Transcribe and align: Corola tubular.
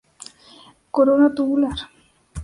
Corola 0.95 1.27
tubular. 1.35 1.77